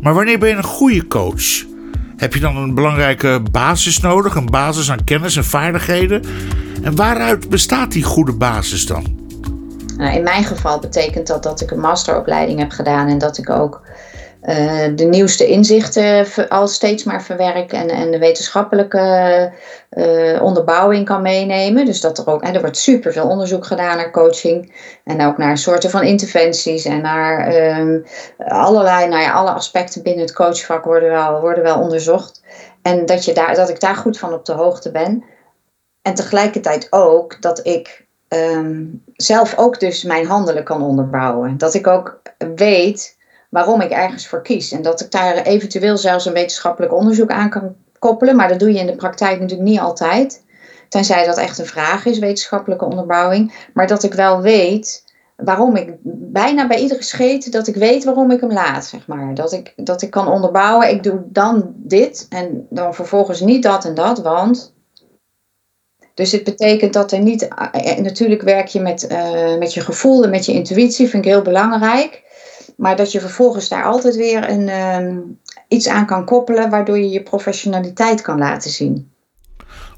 Maar 0.01 0.13
wanneer 0.13 0.39
ben 0.39 0.49
je 0.49 0.55
een 0.55 0.63
goede 0.63 1.07
coach? 1.07 1.65
Heb 2.17 2.33
je 2.33 2.39
dan 2.39 2.57
een 2.57 2.73
belangrijke 2.73 3.41
basis 3.51 3.99
nodig, 3.99 4.35
een 4.35 4.45
basis 4.45 4.91
aan 4.91 5.03
kennis 5.03 5.35
en 5.35 5.43
vaardigheden? 5.43 6.23
En 6.83 6.95
waaruit 6.95 7.49
bestaat 7.49 7.91
die 7.91 8.03
goede 8.03 8.33
basis 8.33 8.85
dan? 8.85 9.17
Nou, 9.97 10.15
in 10.15 10.23
mijn 10.23 10.43
geval 10.43 10.79
betekent 10.79 11.27
dat 11.27 11.43
dat 11.43 11.61
ik 11.61 11.71
een 11.71 11.79
masteropleiding 11.79 12.59
heb 12.59 12.71
gedaan 12.71 13.07
en 13.07 13.17
dat 13.17 13.37
ik 13.37 13.49
ook 13.49 13.81
uh, 14.43 14.55
de 14.95 15.05
nieuwste 15.05 15.47
inzichten 15.47 16.27
al 16.49 16.67
steeds 16.67 17.03
maar 17.03 17.23
verwerk 17.23 17.71
en, 17.71 17.89
en 17.89 18.11
de 18.11 18.17
wetenschappelijke 18.17 19.51
uh, 19.99 20.41
onderbouwing 20.41 21.05
kan 21.05 21.21
meenemen. 21.21 21.85
Dus 21.85 22.01
dat 22.01 22.17
er 22.17 22.27
ook, 22.27 22.41
en 22.41 22.53
er 22.53 22.61
wordt 22.61 22.77
superveel 22.77 23.27
onderzoek 23.27 23.65
gedaan 23.65 23.97
naar 23.97 24.11
coaching 24.11 24.73
en 25.03 25.25
ook 25.25 25.37
naar 25.37 25.57
soorten 25.57 25.89
van 25.89 26.03
interventies 26.03 26.85
en 26.85 27.01
naar 27.01 27.55
um, 27.79 28.05
allerlei, 28.37 29.07
nou 29.07 29.21
ja, 29.21 29.31
alle 29.31 29.51
aspecten 29.51 30.03
binnen 30.03 30.25
het 30.25 30.33
coachvak 30.33 30.85
worden 30.85 31.09
wel, 31.09 31.41
worden 31.41 31.63
wel 31.63 31.79
onderzocht. 31.79 32.43
En 32.81 33.05
dat, 33.05 33.25
je 33.25 33.33
daar, 33.33 33.55
dat 33.55 33.69
ik 33.69 33.79
daar 33.79 33.95
goed 33.95 34.17
van 34.17 34.33
op 34.33 34.45
de 34.45 34.53
hoogte 34.53 34.91
ben. 34.91 35.23
En 36.01 36.15
tegelijkertijd 36.15 36.87
ook 36.89 37.41
dat 37.41 37.65
ik 37.65 38.05
um, 38.29 39.03
zelf 39.13 39.57
ook 39.57 39.79
dus 39.79 40.03
mijn 40.03 40.25
handelen 40.25 40.63
kan 40.63 40.83
onderbouwen. 40.83 41.57
Dat 41.57 41.73
ik 41.73 41.87
ook 41.87 42.21
weet 42.55 43.17
waarom 43.49 43.81
ik 43.81 43.91
ergens 43.91 44.27
voor 44.27 44.41
kies. 44.41 44.71
En 44.71 44.81
dat 44.81 45.01
ik 45.01 45.11
daar 45.11 45.35
eventueel 45.35 45.97
zelfs 45.97 46.25
een 46.25 46.33
wetenschappelijk 46.33 46.93
onderzoek 46.93 47.29
aan 47.29 47.49
kan 47.49 47.75
koppelen. 47.99 48.35
Maar 48.35 48.47
dat 48.47 48.59
doe 48.59 48.73
je 48.73 48.79
in 48.79 48.85
de 48.85 48.95
praktijk 48.95 49.39
natuurlijk 49.39 49.69
niet 49.69 49.79
altijd. 49.79 50.43
Tenzij 50.89 51.25
dat 51.25 51.37
echt 51.37 51.57
een 51.57 51.65
vraag 51.65 52.05
is, 52.05 52.19
wetenschappelijke 52.19 52.85
onderbouwing. 52.85 53.67
Maar 53.73 53.87
dat 53.87 54.03
ik 54.03 54.13
wel 54.13 54.41
weet 54.41 55.07
waarom 55.35 55.75
ik 55.75 55.93
bijna 56.31 56.67
bij 56.67 56.79
iedere 56.79 57.03
scheet 57.03 57.51
dat 57.51 57.67
ik 57.67 57.75
weet 57.75 58.03
waarom 58.03 58.31
ik 58.31 58.41
hem 58.41 58.51
laat, 58.51 58.85
zeg 58.85 59.07
maar. 59.07 59.33
Dat 59.33 59.53
ik, 59.53 59.73
dat 59.75 60.01
ik 60.01 60.09
kan 60.09 60.27
onderbouwen, 60.27 60.89
ik 60.89 61.03
doe 61.03 61.21
dan 61.25 61.73
dit 61.75 62.25
en 62.29 62.67
dan 62.69 62.93
vervolgens 62.95 63.39
niet 63.41 63.63
dat 63.63 63.85
en 63.85 63.93
dat, 63.93 64.19
want. 64.19 64.73
Dus 66.13 66.31
het 66.31 66.43
betekent 66.43 66.93
dat 66.93 67.11
er 67.11 67.19
niet. 67.19 67.47
eh, 67.71 67.97
Natuurlijk 67.97 68.41
werk 68.41 68.67
je 68.67 68.79
met, 68.79 69.07
eh, 69.07 69.57
met 69.57 69.73
je 69.73 69.81
gevoel 69.81 70.23
en 70.23 70.29
met 70.29 70.45
je 70.45 70.53
intuïtie, 70.53 71.07
vind 71.09 71.25
ik 71.25 71.31
heel 71.31 71.41
belangrijk. 71.41 72.23
Maar 72.77 72.95
dat 72.95 73.11
je 73.11 73.19
vervolgens 73.19 73.69
daar 73.69 73.83
altijd 73.83 74.15
weer 74.15 74.49
een, 74.49 74.69
ehm, 74.69 75.17
iets 75.69 75.87
aan 75.87 76.05
kan 76.05 76.25
koppelen, 76.25 76.69
waardoor 76.69 76.97
je 76.97 77.09
je 77.09 77.23
professionaliteit 77.23 78.21
kan 78.21 78.37
laten 78.37 78.71
zien. 78.71 79.11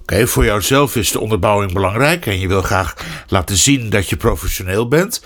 Oké, 0.02 0.28
voor 0.28 0.46
jouzelf 0.46 0.96
is 0.96 1.12
de 1.12 1.20
onderbouwing 1.20 1.74
belangrijk 1.74 2.26
en 2.26 2.40
je 2.40 2.48
wil 2.48 2.62
graag 2.62 2.96
laten 3.28 3.56
zien 3.56 3.90
dat 3.90 4.10
je 4.10 4.18
professioneel 4.18 4.88
bent. 4.88 5.22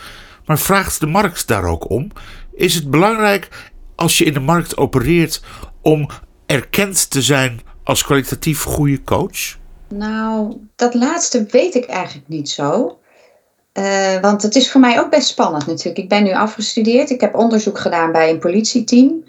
Maar 0.46 0.60
vraagt 0.60 1.00
de 1.00 1.08
markt 1.08 1.48
daar 1.48 1.64
ook 1.64 1.90
om? 1.90 2.12
Is 2.54 2.76
het 2.76 2.90
belangrijk 2.90 3.50
als 3.96 4.18
je 4.18 4.26
in 4.26 4.34
de 4.34 4.40
markt 4.40 4.78
opereert 4.78 5.42
om 5.82 6.10
erkend 6.46 7.10
te 7.10 7.22
zijn 7.22 7.62
als 7.84 8.04
kwalitatief 8.04 8.64
goede 8.64 9.04
coach? 9.04 9.58
Nou, 9.88 10.58
dat 10.76 10.94
laatste 10.94 11.46
weet 11.50 11.76
ik 11.76 11.86
eigenlijk 11.86 12.28
niet 12.28 12.50
zo. 12.50 13.00
Eh, 13.72 14.20
want 14.22 14.42
het 14.42 14.56
is 14.56 14.72
voor 14.72 14.82
mij 14.82 15.00
ook 15.00 15.10
best 15.10 15.28
spannend 15.28 15.66
natuurlijk. 15.66 15.98
Ik 15.98 16.10
ben 16.10 16.24
nu 16.24 16.34
afgestudeerd. 16.34 17.10
Ik 17.10 17.22
heb 17.22 17.36
onderzoek 17.36 17.80
gedaan 17.80 18.12
bij 18.12 18.30
een 18.30 18.40
politieteam. 18.40 19.24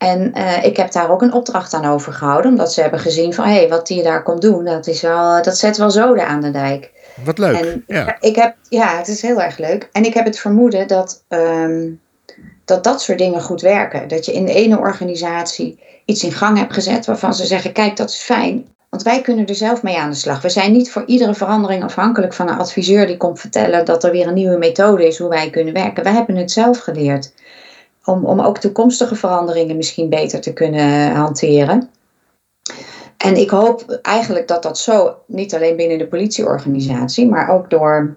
En 0.00 0.32
eh, 0.32 0.64
ik 0.64 0.76
heb 0.76 0.92
daar 0.92 1.10
ook 1.10 1.22
een 1.22 1.32
opdracht 1.32 1.74
aan 1.74 1.84
overgehouden. 1.84 2.50
Omdat 2.50 2.72
ze 2.72 2.80
hebben 2.80 3.00
gezien 3.00 3.34
van, 3.34 3.44
hé, 3.44 3.54
hey, 3.54 3.68
wat 3.68 3.86
die 3.86 4.02
daar 4.02 4.22
komt 4.22 4.42
doen, 4.42 4.64
dat, 4.64 4.86
is 4.86 5.00
wel, 5.00 5.42
dat 5.42 5.58
zet 5.58 5.76
wel 5.76 5.90
zoden 5.90 6.26
aan 6.26 6.40
de 6.40 6.50
dijk. 6.50 6.90
Wat 7.24 7.38
leuk. 7.38 7.56
En 7.56 7.84
ja. 7.86 8.16
ik 8.20 8.36
heb, 8.36 8.54
ja, 8.68 8.96
het 8.96 9.08
is 9.08 9.22
heel 9.22 9.42
erg 9.42 9.58
leuk. 9.58 9.88
En 9.92 10.04
ik 10.04 10.14
heb 10.14 10.24
het 10.24 10.38
vermoeden 10.38 10.88
dat, 10.88 11.24
ehm, 11.28 11.88
dat 12.64 12.84
dat 12.84 13.02
soort 13.02 13.18
dingen 13.18 13.40
goed 13.40 13.60
werken. 13.60 14.08
Dat 14.08 14.24
je 14.24 14.32
in 14.32 14.44
de 14.44 14.54
ene 14.54 14.78
organisatie 14.78 15.80
iets 16.04 16.24
in 16.24 16.32
gang 16.32 16.58
hebt 16.58 16.72
gezet 16.72 17.06
waarvan 17.06 17.34
ze 17.34 17.46
zeggen, 17.46 17.72
kijk, 17.72 17.96
dat 17.96 18.10
is 18.10 18.18
fijn. 18.18 18.66
Want 18.90 19.02
wij 19.02 19.20
kunnen 19.20 19.46
er 19.46 19.54
zelf 19.54 19.82
mee 19.82 19.98
aan 19.98 20.10
de 20.10 20.16
slag. 20.16 20.42
We 20.42 20.48
zijn 20.48 20.72
niet 20.72 20.90
voor 20.90 21.04
iedere 21.06 21.34
verandering 21.34 21.84
afhankelijk 21.84 22.32
van 22.32 22.48
een 22.48 22.58
adviseur 22.58 23.06
die 23.06 23.16
komt 23.16 23.40
vertellen 23.40 23.84
dat 23.84 24.04
er 24.04 24.10
weer 24.10 24.26
een 24.26 24.34
nieuwe 24.34 24.58
methode 24.58 25.06
is 25.06 25.18
hoe 25.18 25.28
wij 25.28 25.50
kunnen 25.50 25.74
werken. 25.74 26.04
Wij 26.04 26.12
hebben 26.12 26.36
het 26.36 26.50
zelf 26.50 26.78
geleerd. 26.78 27.32
Om, 28.04 28.24
om 28.24 28.40
ook 28.40 28.58
toekomstige 28.58 29.14
veranderingen 29.14 29.76
misschien 29.76 30.08
beter 30.08 30.40
te 30.40 30.52
kunnen 30.52 31.12
hanteren. 31.12 31.90
En 33.16 33.36
ik 33.36 33.50
hoop 33.50 33.98
eigenlijk 34.02 34.48
dat 34.48 34.62
dat 34.62 34.78
zo, 34.78 35.16
niet 35.26 35.54
alleen 35.54 35.76
binnen 35.76 35.98
de 35.98 36.06
politieorganisatie, 36.06 37.28
maar 37.28 37.50
ook 37.50 37.70
door, 37.70 38.16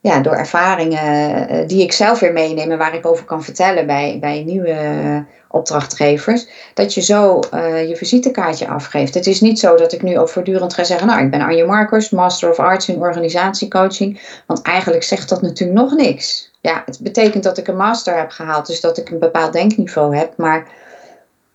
ja, 0.00 0.20
door 0.20 0.34
ervaringen 0.34 1.48
eh, 1.48 1.68
die 1.68 1.82
ik 1.82 1.92
zelf 1.92 2.18
weer 2.20 2.32
meeneem 2.32 2.70
en 2.70 2.78
waar 2.78 2.94
ik 2.94 3.06
over 3.06 3.24
kan 3.24 3.42
vertellen 3.42 3.86
bij, 3.86 4.18
bij 4.20 4.42
nieuwe 4.42 5.24
opdrachtgevers, 5.48 6.46
dat 6.74 6.94
je 6.94 7.00
zo 7.00 7.40
uh, 7.54 7.88
je 7.88 7.96
visitekaartje 7.96 8.68
afgeeft. 8.68 9.14
Het 9.14 9.26
is 9.26 9.40
niet 9.40 9.58
zo 9.58 9.76
dat 9.76 9.92
ik 9.92 10.02
nu 10.02 10.18
ook 10.18 10.28
voortdurend 10.28 10.74
ga 10.74 10.84
zeggen, 10.84 11.06
nou 11.06 11.22
ik 11.22 11.30
ben 11.30 11.40
Anje 11.40 11.66
Markers, 11.66 12.10
Master 12.10 12.50
of 12.50 12.58
Arts 12.58 12.88
in 12.88 13.00
organisatiecoaching, 13.00 14.42
want 14.46 14.62
eigenlijk 14.62 15.02
zegt 15.02 15.28
dat 15.28 15.42
natuurlijk 15.42 15.80
nog 15.80 15.94
niks. 15.94 16.49
Ja, 16.60 16.82
het 16.86 16.98
betekent 17.02 17.44
dat 17.44 17.58
ik 17.58 17.68
een 17.68 17.76
master 17.76 18.16
heb 18.16 18.30
gehaald, 18.30 18.66
dus 18.66 18.80
dat 18.80 18.98
ik 18.98 19.10
een 19.10 19.18
bepaald 19.18 19.52
denkniveau 19.52 20.16
heb, 20.16 20.36
maar 20.36 20.68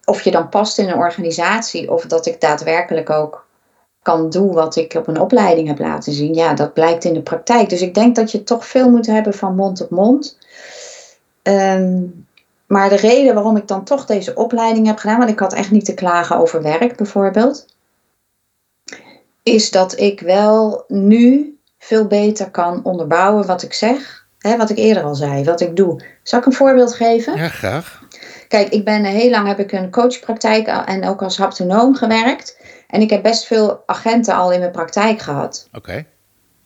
of 0.05 0.21
je 0.21 0.31
dan 0.31 0.49
past 0.49 0.77
in 0.77 0.89
een 0.89 0.97
organisatie 0.97 1.91
of 1.91 2.05
dat 2.05 2.25
ik 2.25 2.41
daadwerkelijk 2.41 3.09
ook 3.09 3.45
kan 4.01 4.29
doen 4.29 4.53
wat 4.53 4.75
ik 4.75 4.93
op 4.93 5.07
een 5.07 5.19
opleiding 5.19 5.67
heb 5.67 5.79
laten 5.79 6.13
zien, 6.13 6.33
ja, 6.33 6.53
dat 6.53 6.73
blijkt 6.73 7.03
in 7.03 7.13
de 7.13 7.21
praktijk. 7.21 7.69
Dus 7.69 7.81
ik 7.81 7.93
denk 7.93 8.15
dat 8.15 8.31
je 8.31 8.43
toch 8.43 8.65
veel 8.65 8.89
moet 8.89 9.05
hebben 9.05 9.33
van 9.33 9.55
mond 9.55 9.81
op 9.81 9.89
mond. 9.89 10.37
Um, 11.43 12.27
maar 12.67 12.89
de 12.89 12.95
reden 12.95 13.33
waarom 13.33 13.57
ik 13.57 13.67
dan 13.67 13.83
toch 13.83 14.05
deze 14.05 14.33
opleiding 14.33 14.87
heb 14.87 14.97
gedaan, 14.97 15.17
want 15.17 15.29
ik 15.29 15.39
had 15.39 15.53
echt 15.53 15.71
niet 15.71 15.85
te 15.85 15.93
klagen 15.93 16.37
over 16.37 16.61
werk 16.61 16.95
bijvoorbeeld, 16.95 17.65
is 19.43 19.71
dat 19.71 19.99
ik 19.99 20.19
wel 20.19 20.83
nu 20.87 21.57
veel 21.77 22.07
beter 22.07 22.51
kan 22.51 22.83
onderbouwen 22.83 23.45
wat 23.45 23.61
ik 23.61 23.73
zeg, 23.73 24.24
hè, 24.47 24.57
wat 24.57 24.69
ik 24.69 24.77
eerder 24.77 25.03
al 25.03 25.15
zei, 25.15 25.43
wat 25.43 25.61
ik 25.61 25.75
doe. 25.75 26.01
Zal 26.23 26.39
ik 26.39 26.45
een 26.45 26.53
voorbeeld 26.53 26.93
geven? 26.93 27.37
Ja, 27.37 27.47
graag. 27.47 28.03
Kijk, 28.47 28.69
ik 28.69 28.85
ben 28.85 29.03
heel 29.03 29.29
lang 29.29 29.47
heb 29.47 29.59
ik 29.59 29.71
een 29.71 29.91
coachpraktijk 29.91 30.67
en 30.67 31.07
ook 31.07 31.23
als 31.23 31.37
haptonoom 31.37 31.95
gewerkt. 31.95 32.57
En 32.87 33.01
ik 33.01 33.09
heb 33.09 33.23
best 33.23 33.45
veel 33.45 33.83
agenten 33.85 34.35
al 34.35 34.51
in 34.51 34.59
mijn 34.59 34.71
praktijk 34.71 35.19
gehad. 35.19 35.67
Oké. 35.73 35.77
Okay. 35.77 36.05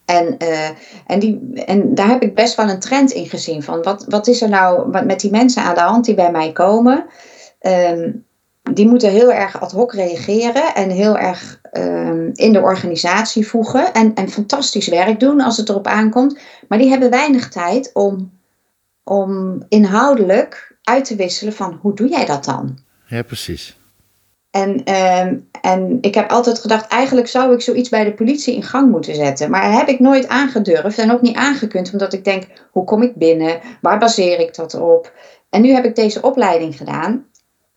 En, 0.06 0.36
uh, 0.44 0.70
en, 1.06 1.20
die, 1.20 1.52
en 1.66 1.96
daar 1.96 2.08
heb 2.08 2.22
ik 2.22 2.36
best 2.36 2.56
wel 2.56 2.70
een 2.70 2.80
trend 2.80 3.12
in 3.12 3.26
gezien. 3.26 3.64
Van 3.64 3.84
wat, 3.84 4.06
wat 4.08 4.28
is 4.28 4.42
er 4.42 4.50
nou 4.50 4.90
met 5.06 5.20
die 5.20 5.32
mensen 5.32 5.64
aan 5.64 5.76
de 5.76 5.82
hand 5.82 6.06
die 6.06 6.16
bij 6.16 6.32
mij 6.32 6.52
komen? 6.52 7.06
Um, 7.62 8.26
die 8.74 8.88
moeten 8.88 9.10
heel 9.10 9.32
erg 9.32 9.62
ad 9.62 9.72
hoc 9.72 9.94
reageren 9.94 10.76
en 10.76 10.90
heel 10.90 11.18
erg 11.18 11.59
um, 11.72 12.30
in 12.34 12.54
de 12.54 12.62
organisatie 12.62 13.48
voegen. 13.48 13.94
En, 13.94 14.14
en 14.14 14.30
fantastisch 14.30 14.88
werk 14.88 15.20
doen 15.20 15.42
als 15.42 15.58
het 15.58 15.70
erop 15.70 15.88
aankomt. 15.88 16.40
Maar 16.68 16.78
die 16.78 16.90
hebben 16.90 17.10
weinig 17.10 17.50
tijd 17.50 17.90
om, 17.94 18.32
om 19.04 19.62
inhoudelijk 19.70 20.78
uit 20.84 21.06
te 21.06 21.16
wisselen 21.16 21.54
van 21.54 21.80
hoe 21.82 21.96
doe 21.96 22.10
jij 22.10 22.26
dat 22.26 22.46
dan? 22.46 22.78
Ja, 23.08 23.22
precies. 23.22 23.78
En, 24.52 24.94
um, 24.94 25.50
en 25.62 25.98
ik 26.02 26.16
heb 26.16 26.30
altijd 26.30 26.60
gedacht, 26.60 26.88
eigenlijk 26.88 27.28
zou 27.28 27.54
ik 27.54 27.62
zoiets 27.62 27.90
bij 27.90 28.04
de 28.04 28.14
politie 28.14 28.56
in 28.56 28.64
gang 28.64 28.92
moeten 28.92 29.16
zetten. 29.16 29.50
Maar 29.50 29.74
heb 29.74 29.88
ik 29.88 30.00
nooit 30.00 30.28
aangedurfd 30.28 30.98
en 30.98 31.12
ook 31.12 31.22
niet 31.22 31.36
aangekund, 31.36 31.92
omdat 31.92 32.14
ik 32.14 32.24
denk, 32.24 32.44
hoe 32.72 32.84
kom 32.84 33.04
ik 33.04 33.16
binnen? 33.16 33.60
Waar 33.82 34.00
baseer 34.00 34.40
ik 34.40 34.56
dat 34.56 34.74
op? 34.74 35.14
En 35.50 35.62
nu 35.62 35.70
heb 35.70 35.86
ik 35.86 35.96
deze 35.96 36.22
opleiding 36.22 36.78
gedaan. 36.78 37.26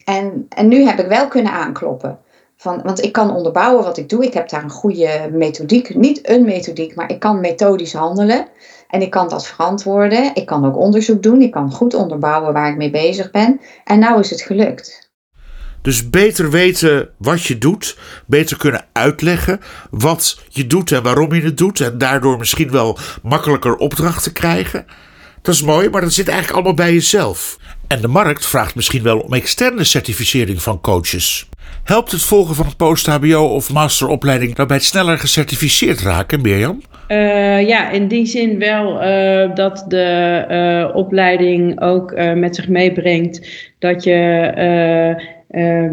En, 0.05 0.47
en 0.49 0.69
nu 0.69 0.85
heb 0.85 0.99
ik 0.99 1.07
wel 1.07 1.29
kunnen 1.29 1.53
aankloppen. 1.53 2.19
Van, 2.63 2.83
want 2.83 3.03
ik 3.03 3.13
kan 3.13 3.35
onderbouwen 3.35 3.85
wat 3.85 3.97
ik 3.97 4.09
doe. 4.09 4.25
Ik 4.25 4.33
heb 4.33 4.49
daar 4.49 4.63
een 4.63 4.71
goede 4.71 5.29
methodiek. 5.33 5.95
Niet 5.95 6.29
een 6.29 6.45
methodiek, 6.45 6.95
maar 6.95 7.11
ik 7.11 7.19
kan 7.19 7.41
methodisch 7.41 7.93
handelen. 7.93 8.49
En 8.89 9.03
ik 9.03 9.11
kan 9.11 9.29
dat 9.29 9.47
verantwoorden. 9.47 10.35
Ik 10.35 10.47
kan 10.47 10.67
ook 10.67 10.77
onderzoek 10.77 11.23
doen. 11.23 11.41
Ik 11.41 11.51
kan 11.51 11.73
goed 11.73 11.95
onderbouwen 11.95 12.53
waar 12.53 12.71
ik 12.71 12.77
mee 12.77 12.91
bezig 12.91 13.31
ben. 13.31 13.61
En 13.85 13.99
nou 13.99 14.21
is 14.21 14.31
het 14.31 14.43
gelukt. 14.43 15.11
Dus 15.83 16.11
beter 16.11 16.51
weten 16.51 17.11
wat 17.19 17.43
je 17.43 17.59
doet, 17.59 17.99
beter 18.27 18.57
kunnen 18.57 18.85
uitleggen 18.93 19.61
wat 19.91 20.41
je 20.49 20.67
doet 20.67 20.93
en 20.93 21.03
waarom 21.03 21.35
je 21.35 21.43
het 21.43 21.59
doet 21.59 21.81
en 21.81 21.99
daardoor 21.99 22.39
misschien 22.39 22.71
wel 22.71 22.99
makkelijker 23.23 23.77
opdrachten 23.77 24.33
krijgen. 24.33 24.87
Dat 25.43 25.55
is 25.55 25.63
mooi, 25.63 25.91
maar 25.91 26.01
dat 26.01 26.13
zit 26.13 26.29
eigenlijk 26.29 26.57
allemaal 26.57 26.87
bij 26.87 26.93
jezelf. 26.93 27.57
En 27.87 28.01
de 28.01 28.09
markt 28.09 28.47
vraagt 28.47 28.75
misschien 28.75 29.03
wel 29.03 29.19
om 29.19 29.33
externe 29.33 29.85
certificering 29.85 30.63
van 30.63 30.81
coaches. 30.81 31.49
Helpt 31.85 32.11
het 32.11 32.23
volgen 32.23 32.55
van 32.55 32.67
een 32.67 32.77
post-HBO 32.77 33.45
of 33.45 33.73
masteropleiding 33.73 34.55
daarbij 34.55 34.77
het 34.77 34.85
sneller 34.85 35.19
gecertificeerd 35.19 36.01
raken, 36.01 36.41
Mirjam? 36.41 36.81
Uh, 37.09 37.69
ja, 37.69 37.91
in 37.91 38.09
die 38.09 38.27
zin 38.27 38.59
wel 38.59 39.05
uh, 39.05 39.55
dat 39.55 39.85
de 39.89 40.45
uh, 40.51 40.97
opleiding 40.97 41.81
ook 41.81 42.15
met 42.35 42.57
zich 42.57 42.69
meebrengt 42.69 43.47
dat 43.79 44.05
je 44.05 45.31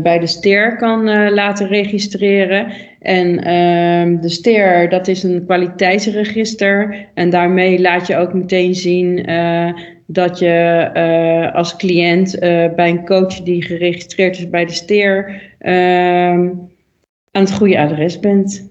bij 0.04 0.20
de 0.20 0.28
STER 0.28 0.76
kan 0.76 1.30
laten 1.34 1.68
registreren. 1.68 2.72
En 3.00 3.28
uh, 3.28 4.22
de 4.22 4.30
STER, 4.30 4.90
dat 4.90 5.08
is 5.08 5.24
een 5.24 5.44
kwaliteitsregister. 5.46 7.08
En 7.14 7.30
daarmee 7.30 7.82
laat 7.82 8.08
je 8.08 8.18
ook 8.18 8.34
meteen 8.34 8.76
zien 8.76 9.26
dat 10.12 10.40
je 10.40 11.52
als 11.54 11.76
cliënt 11.76 12.40
bij 12.76 12.90
een 12.90 13.06
coach 13.06 13.42
die 13.42 13.64
geregistreerd 13.64 14.38
is 14.38 14.50
bij 14.50 14.66
de 14.66 14.74
STER 14.74 15.42
ehm, 15.60 16.50
aan 17.32 17.44
het 17.44 17.54
goede 17.54 17.80
adres 17.80 18.20
bent. 18.20 18.70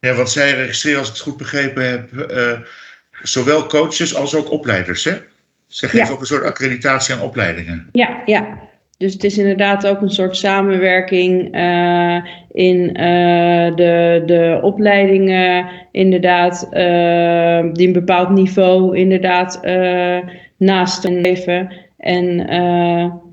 Ja, 0.00 0.14
want 0.14 0.30
zij 0.30 0.52
registreren, 0.52 0.98
als 0.98 1.08
ik 1.08 1.14
het 1.14 1.22
goed 1.22 1.36
begrepen 1.36 1.90
heb, 1.90 2.10
zowel 3.22 3.66
coaches 3.66 4.14
als 4.14 4.34
ook 4.34 4.50
opleiders, 4.50 5.04
hè? 5.04 5.12
Zij 5.66 5.88
geven 5.88 6.06
ja. 6.06 6.12
ook 6.12 6.20
een 6.20 6.26
soort 6.26 6.44
accreditatie 6.44 7.14
aan 7.14 7.20
opleidingen. 7.20 7.88
Ja, 7.92 8.22
ja. 8.24 8.62
Dus 8.96 9.12
het 9.12 9.24
is 9.24 9.38
inderdaad 9.38 9.86
ook 9.86 10.00
een 10.00 10.10
soort 10.10 10.36
samenwerking 10.36 11.56
uh, 11.56 12.24
in 12.50 12.76
uh, 12.76 13.74
de, 13.74 14.22
de 14.26 14.58
opleidingen, 14.62 15.66
inderdaad, 15.92 16.68
uh, 16.72 17.72
die 17.72 17.86
een 17.86 17.92
bepaald 17.92 18.30
niveau 18.30 18.96
inderdaad 18.96 19.60
naast 20.56 21.04
leven. 21.20 21.72
En 21.98 22.36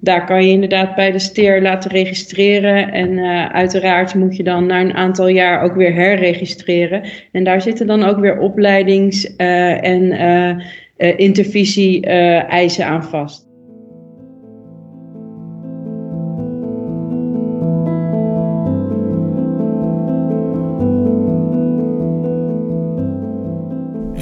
daar 0.01 0.25
kan 0.25 0.45
je 0.45 0.51
inderdaad 0.51 0.95
bij 0.95 1.11
de 1.11 1.19
steer 1.19 1.61
laten 1.61 1.91
registreren. 1.91 2.91
En 2.91 3.19
uiteraard 3.51 4.15
moet 4.15 4.35
je 4.35 4.43
dan 4.43 4.65
na 4.65 4.81
een 4.81 4.93
aantal 4.93 5.27
jaar 5.27 5.63
ook 5.63 5.75
weer 5.75 5.93
herregistreren. 5.93 7.03
En 7.31 7.43
daar 7.43 7.61
zitten 7.61 7.87
dan 7.87 8.03
ook 8.03 8.19
weer 8.19 8.39
opleidings- 8.39 9.35
en 9.35 10.11
intervisie-eisen 11.17 12.85
aan 12.85 13.03
vast. 13.03 13.50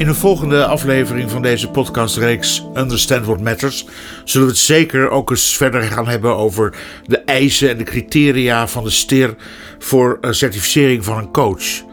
De 0.10 0.16
volgende 0.16 0.66
aflevering 0.66 1.32
van 1.32 1.42
deze 1.42 1.70
podcastreeks 1.70 2.66
Understand 2.74 3.26
What 3.26 3.42
Matters 3.42 3.86
zullen 4.24 4.48
we 4.48 4.54
het 4.54 4.62
zeker 4.62 5.10
ook 5.10 5.30
eens 5.30 5.58
verder 5.58 5.82
gaan 5.82 6.08
hebben 6.08 6.36
over 6.36 6.78
de 7.06 7.18
eisen 7.18 7.70
en 7.70 7.78
de 7.78 7.84
criteria 7.84 8.68
van 8.68 8.84
de 8.84 8.90
STIR 8.90 9.36
voor 9.80 10.18
certificering 10.22 11.06
van 11.06 11.18
een 11.18 11.32
coach. 11.32 11.84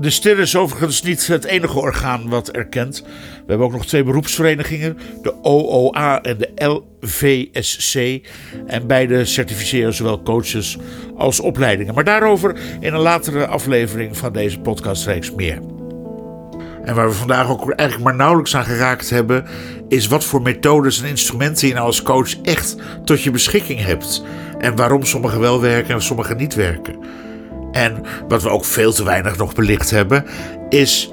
De 0.00 0.10
STIR 0.10 0.38
is 0.38 0.56
overigens 0.56 1.02
niet 1.02 1.26
het 1.26 1.44
enige 1.44 1.78
orgaan 1.78 2.28
wat 2.28 2.50
erkent. 2.50 3.02
We 3.02 3.44
hebben 3.46 3.66
ook 3.66 3.72
nog 3.72 3.86
twee 3.86 4.02
beroepsverenigingen, 4.02 4.98
de 5.22 5.42
OOA 5.42 6.22
en 6.22 6.38
de 6.38 6.50
LVSC. 6.54 8.20
En 8.66 8.86
beide 8.86 9.24
certificeren 9.24 9.94
zowel 9.94 10.22
coaches 10.22 10.78
als 11.16 11.40
opleidingen. 11.40 11.94
Maar 11.94 12.04
daarover 12.04 12.56
in 12.80 12.94
een 12.94 13.00
latere 13.00 13.46
aflevering 13.46 14.16
van 14.16 14.32
deze 14.32 14.58
podcastreeks 14.58 15.34
meer. 15.34 15.73
En 16.84 16.94
waar 16.94 17.08
we 17.08 17.14
vandaag 17.14 17.48
ook 17.48 17.70
eigenlijk 17.70 18.08
maar 18.08 18.18
nauwelijks 18.18 18.56
aan 18.56 18.64
geraakt 18.64 19.10
hebben, 19.10 19.44
is 19.88 20.06
wat 20.06 20.24
voor 20.24 20.42
methodes 20.42 21.02
en 21.02 21.08
instrumenten 21.08 21.68
je 21.68 21.74
nou 21.74 21.86
als 21.86 22.02
coach 22.02 22.40
echt 22.40 22.76
tot 23.04 23.22
je 23.22 23.30
beschikking 23.30 23.84
hebt. 23.84 24.24
En 24.58 24.76
waarom 24.76 25.04
sommige 25.04 25.38
wel 25.38 25.60
werken 25.60 25.94
en 25.94 26.02
sommige 26.02 26.34
niet 26.34 26.54
werken. 26.54 26.98
En 27.72 28.02
wat 28.28 28.42
we 28.42 28.48
ook 28.48 28.64
veel 28.64 28.92
te 28.92 29.04
weinig 29.04 29.36
nog 29.36 29.54
belicht 29.54 29.90
hebben, 29.90 30.24
is 30.68 31.12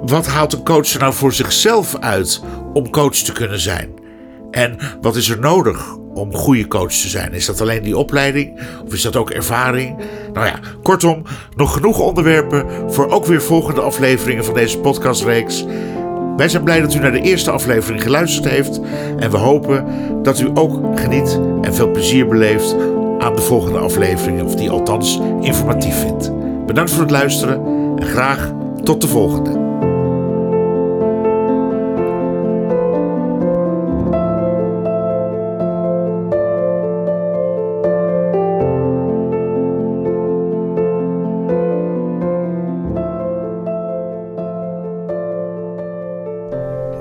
wat 0.00 0.26
haalt 0.26 0.52
een 0.52 0.64
coach 0.64 0.92
er 0.92 1.00
nou 1.00 1.14
voor 1.14 1.32
zichzelf 1.32 1.96
uit 1.96 2.42
om 2.72 2.90
coach 2.90 3.14
te 3.14 3.32
kunnen 3.32 3.60
zijn? 3.60 3.90
En 4.50 4.78
wat 5.00 5.16
is 5.16 5.28
er 5.28 5.38
nodig 5.38 5.98
om 6.14 6.34
goede 6.34 6.68
coach 6.68 6.92
te 6.92 7.08
zijn? 7.08 7.32
Is 7.32 7.46
dat 7.46 7.60
alleen 7.60 7.82
die 7.82 7.96
opleiding 7.96 8.60
of 8.86 8.92
is 8.92 9.02
dat 9.02 9.16
ook 9.16 9.30
ervaring? 9.30 9.96
Nou 10.32 10.46
ja, 10.46 10.58
kortom, 10.82 11.22
nog 11.56 11.72
genoeg 11.72 11.98
onderwerpen 11.98 12.66
voor 12.92 13.08
ook 13.08 13.26
weer 13.26 13.42
volgende 13.42 13.80
afleveringen 13.80 14.44
van 14.44 14.54
deze 14.54 14.78
podcastreeks. 14.78 15.64
Wij 16.36 16.48
zijn 16.48 16.64
blij 16.64 16.80
dat 16.80 16.94
u 16.94 16.98
naar 16.98 17.12
de 17.12 17.20
eerste 17.20 17.50
aflevering 17.50 18.02
geluisterd 18.02 18.48
heeft 18.48 18.80
en 19.18 19.30
we 19.30 19.36
hopen 19.36 19.84
dat 20.22 20.40
u 20.40 20.50
ook 20.54 20.98
geniet 21.00 21.40
en 21.62 21.74
veel 21.74 21.90
plezier 21.90 22.26
beleeft 22.28 22.76
aan 23.18 23.34
de 23.34 23.42
volgende 23.42 23.78
afleveringen, 23.78 24.44
of 24.44 24.54
die 24.54 24.70
althans 24.70 25.20
informatief 25.40 26.00
vindt. 26.00 26.32
Bedankt 26.66 26.90
voor 26.90 27.02
het 27.02 27.10
luisteren 27.10 27.60
en 27.96 28.06
graag 28.06 28.52
tot 28.82 29.00
de 29.00 29.08
volgende. 29.08 29.59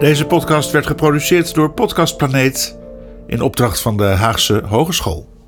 Deze 0.09 0.25
podcast 0.25 0.71
werd 0.71 0.87
geproduceerd 0.87 1.53
door 1.53 1.71
Podcast 1.71 2.17
Planeet 2.17 2.77
in 3.27 3.41
opdracht 3.41 3.81
van 3.81 3.97
de 3.97 4.03
Haagse 4.03 4.61
Hogeschool. 4.65 5.38